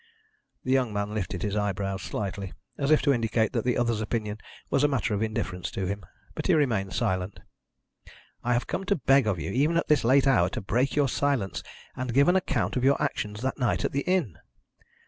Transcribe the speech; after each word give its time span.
The 0.63 0.71
young 0.71 0.91
man 0.93 1.13
lifted 1.13 1.43
his 1.43 1.55
eyebrows 1.55 2.01
slightly, 2.01 2.53
as 2.75 2.89
if 2.89 3.03
to 3.03 3.13
indicate 3.13 3.53
that 3.53 3.63
the 3.65 3.77
other's 3.77 4.01
opinion 4.01 4.39
was 4.71 4.83
a 4.83 4.87
matter 4.87 5.13
of 5.13 5.21
indifference 5.21 5.69
to 5.73 5.85
him, 5.85 6.03
but 6.33 6.47
he 6.47 6.55
remained 6.55 6.93
silent. 6.93 7.39
"I 8.43 8.53
have 8.53 8.65
come 8.65 8.83
to 8.85 8.95
beg 8.95 9.27
of 9.27 9.37
you, 9.39 9.51
even 9.51 9.77
at 9.77 9.89
this 9.89 10.03
late 10.03 10.25
hour, 10.25 10.49
to 10.49 10.59
break 10.61 10.95
your 10.95 11.07
silence, 11.07 11.61
and 11.95 12.15
give 12.15 12.27
an 12.27 12.35
account 12.35 12.75
of 12.75 12.83
your 12.83 12.99
actions 12.99 13.41
that 13.43 13.59
night 13.59 13.85
at 13.85 13.91
the 13.91 14.01
inn." 14.01 14.39